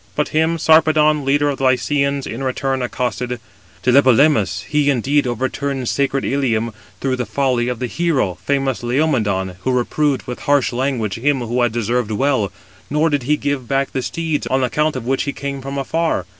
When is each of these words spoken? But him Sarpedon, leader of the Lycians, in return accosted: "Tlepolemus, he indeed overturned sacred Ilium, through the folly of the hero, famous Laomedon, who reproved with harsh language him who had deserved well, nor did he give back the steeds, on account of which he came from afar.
But 0.15 0.29
him 0.29 0.57
Sarpedon, 0.57 1.23
leader 1.25 1.47
of 1.51 1.59
the 1.59 1.63
Lycians, 1.65 2.25
in 2.25 2.41
return 2.43 2.81
accosted: 2.81 3.39
"Tlepolemus, 3.83 4.63
he 4.63 4.89
indeed 4.89 5.27
overturned 5.27 5.87
sacred 5.89 6.25
Ilium, 6.25 6.73
through 6.99 7.17
the 7.17 7.25
folly 7.27 7.67
of 7.67 7.77
the 7.77 7.85
hero, 7.85 8.39
famous 8.43 8.81
Laomedon, 8.81 9.57
who 9.59 9.71
reproved 9.71 10.23
with 10.23 10.39
harsh 10.39 10.73
language 10.73 11.19
him 11.19 11.41
who 11.41 11.61
had 11.61 11.71
deserved 11.71 12.09
well, 12.09 12.51
nor 12.89 13.11
did 13.11 13.21
he 13.29 13.37
give 13.37 13.67
back 13.67 13.91
the 13.91 14.01
steeds, 14.01 14.47
on 14.47 14.63
account 14.63 14.95
of 14.95 15.05
which 15.05 15.21
he 15.25 15.33
came 15.33 15.61
from 15.61 15.77
afar. 15.77 16.25